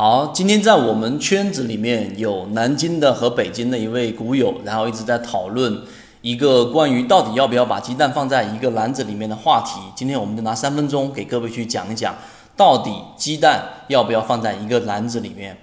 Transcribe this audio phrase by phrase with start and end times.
[0.00, 5.78] 好，今天在我们圈子里面有南京的和北京的一位股友，然后一直在讨论
[6.22, 9.78] 一个关于到底要不要把鸡蛋放在一个篮子里面的话题。
[9.94, 12.14] 今天我们就拿三分钟给各位去讲一讲，
[12.56, 15.54] 到底鸡蛋要不要放在一个篮子里面。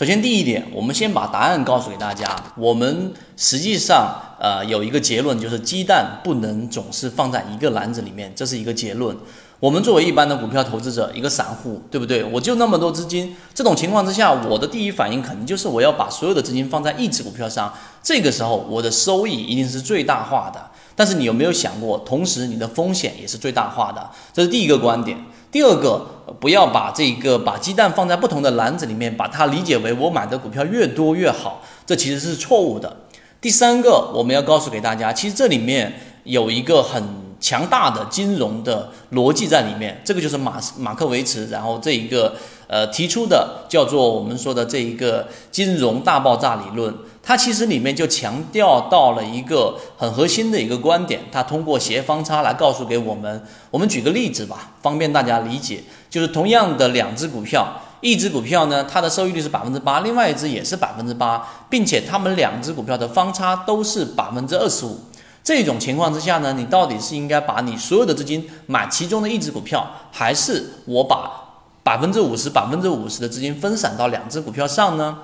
[0.00, 2.34] 首先第一点，我们先把答案告诉给大家。
[2.56, 9.14] 我们实际上呃有一个结论，就是鸡蛋不能总是放在一个篮子里面，这是一个结论。
[9.58, 12.24] 我们作为一般的股票投资者，一个散户，对不对？
[12.24, 17.70] 我就那么多资金，这种情况之下，我的第一反应肯定就是我要把所有的资金放在一只股票上，
[18.02, 20.70] 这个时候我的收益一定是最大化的。
[20.96, 24.08] 但是你有没有想过，同时你的风险也是最大化的？
[24.32, 25.22] 这是第一个观点。
[25.50, 26.06] 第二个，
[26.38, 32.96] 不要把这个把鸡蛋放在不同的篮子里面，把它理解为我买的股票越多越好，这其实是错误的。
[33.40, 35.92] 第三个，我们要告诉给大家，其实这里面
[36.24, 37.29] 有一个很。
[37.40, 42.34] 强大的金融的逻辑在里面，这个就是马马克维茨，然后这一个
[42.66, 53.42] 呃提出的叫做我们说的这一个金融大爆炸理论，它其实里面就强调到了一个很核心的一个观点，它通过斜方差来告诉给我们。
[53.70, 57.66] 我们举个例子吧，方便大家理解，就是同样的两只股票，
[58.02, 64.98] 一只股票呢它的收益率是百分之八，另外一只也是百分之八，并且它们两只股票的方差都是百分之二十五。
[65.42, 71.30] 这种情况之下呢，你到底是应该把你所有的资金买其中的一只股票，还是我把
[71.82, 75.18] 百分之五十、百分之五十的资金分散到两只股票上呢？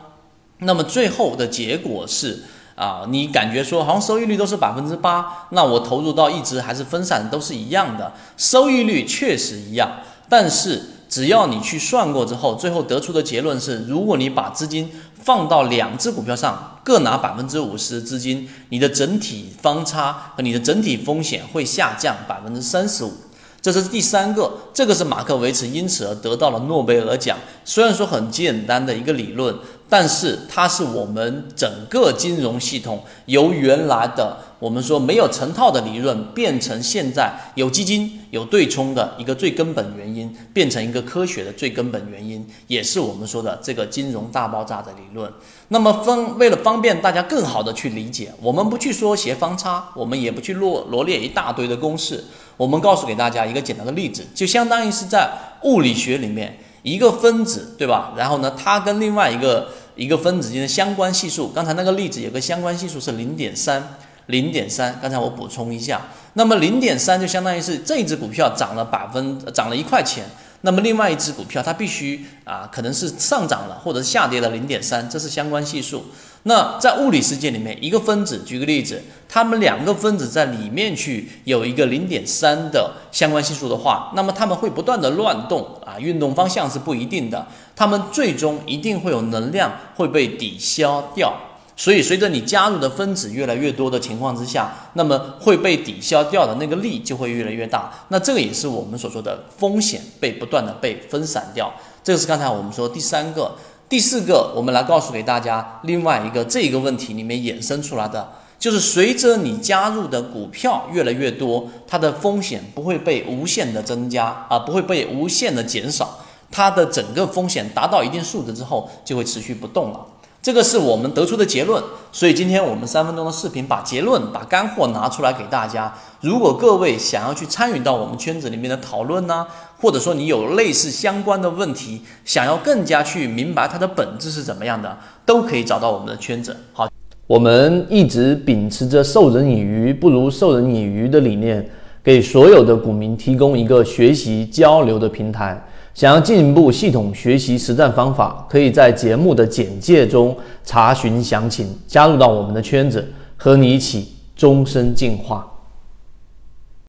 [0.59, 2.43] 那么最后的结果是
[2.75, 9.91] 啊，你感觉说好像收益率都是百分之八，那我投入到一只还是分散都是一样的，收益率确实一样，
[10.29, 10.91] 但是。
[11.09, 23.13] 只要你去算过之后，最后得出的结论是：如果你把资金放到两只股票上，各拿百分之五十资金，你的整体方差和你的整体风险会下降百分之三十五。
[23.61, 27.37] 这是第三个，这个是马克维茨因此而得到了诺贝尔奖。
[27.65, 29.53] 虽然说很简单的一个理论，
[29.89, 45.31] 但是它是我们整个金融系统由原来的我们说没有成套的理论，变成现在有基金有对冲的一个最根本原因，变成一个科学的最根本原因，也是我们说的这个金融大爆炸的理论。
[45.69, 52.25] 那么方为了方便大家更好的去理解，我们不去说斜方差，我们也不去罗罗列一大堆的公式。
[52.57, 55.31] 我们告诉给大家一个简单的例子，就相当于是在
[55.65, 58.13] 物理学里面一个分子，对吧？
[58.17, 64.97] 然后呢，它跟另外一个一个分子间的相关系数，刚才那个例子有个相关系数是零点三，零点三。
[65.03, 66.01] 刚才我补充一下，
[66.35, 70.27] 那么零点三就相当于是这一只股票涨了百分涨了一块钱。
[70.61, 76.05] 那么另外一只股票，它必须啊，可能是上涨了或者下跌了零点三，这是相关系数。
[76.49, 91.35] 那在物理世界里面，一个分子，举个例子，它们两个分子在里面去有一个零点三的相关系数的话，那么它们会不断的乱动啊，运动方向是不一定的，它们最终一定会有能量会被抵消掉。
[91.77, 97.93] 所以，随着你加入的分子越来越多的情况之下，那么会被抵消掉的那个力就会越来越大。
[98.09, 101.75] 那这个也是我们所说的风险被不断的被分散掉。
[102.03, 103.55] 这个是刚才我们说第三个、
[103.89, 116.19] 第四个，我们来告诉给大家另外一个这个问题里面衍生出来的，就是随着你加入的股票越来越多，它的风险不会被无限的增加啊，不会被无限的减少，
[116.51, 120.05] 它的整个风险达到一定数值之后就会持续不动了。
[120.43, 121.83] 这个是我们得出的结论，
[122.13, 125.93] 所以今天我们三分钟的视频把结论、把干货拿出来给大家。
[126.21, 129.45] 如果各位想要去参与到我们圈子里面的讨论呢，
[129.79, 136.57] 或者说你有类似相关的问题，想要更加去明白它的本质是怎么样的，都可以找到我们的圈子。
[136.73, 136.89] 好，
[137.27, 141.69] 我们一直秉持着授人以鱼不如授人以渔的理念，
[142.03, 145.63] 给所有的股民提供一个学习交流的平台。
[145.93, 153.03] 想要进一步系统学习实战方法，可以在节目的简介中查询详情，加入到我们的圈子，
[153.37, 155.51] 和你一起终身进化。